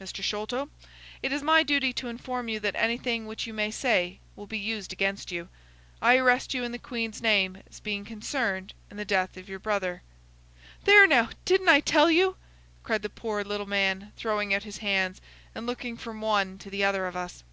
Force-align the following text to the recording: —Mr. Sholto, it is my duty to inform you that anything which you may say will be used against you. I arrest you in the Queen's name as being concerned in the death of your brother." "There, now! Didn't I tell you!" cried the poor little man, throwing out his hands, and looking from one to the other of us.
—Mr. 0.00 0.24
Sholto, 0.24 0.70
it 1.22 1.30
is 1.32 1.40
my 1.40 1.62
duty 1.62 1.92
to 1.92 2.08
inform 2.08 2.48
you 2.48 2.58
that 2.58 2.74
anything 2.74 3.28
which 3.28 3.46
you 3.46 3.54
may 3.54 3.70
say 3.70 4.18
will 4.34 4.48
be 4.48 4.58
used 4.58 4.92
against 4.92 5.30
you. 5.30 5.48
I 6.02 6.16
arrest 6.16 6.52
you 6.52 6.64
in 6.64 6.72
the 6.72 6.80
Queen's 6.80 7.22
name 7.22 7.62
as 7.70 7.78
being 7.78 8.04
concerned 8.04 8.74
in 8.90 8.96
the 8.96 9.04
death 9.04 9.36
of 9.36 9.48
your 9.48 9.60
brother." 9.60 10.02
"There, 10.82 11.06
now! 11.06 11.28
Didn't 11.44 11.68
I 11.68 11.78
tell 11.78 12.10
you!" 12.10 12.34
cried 12.82 13.02
the 13.02 13.08
poor 13.08 13.44
little 13.44 13.66
man, 13.68 14.10
throwing 14.16 14.52
out 14.52 14.64
his 14.64 14.78
hands, 14.78 15.20
and 15.54 15.64
looking 15.64 15.96
from 15.96 16.20
one 16.20 16.58
to 16.58 16.70
the 16.70 16.82
other 16.82 17.06
of 17.06 17.14
us. 17.14 17.44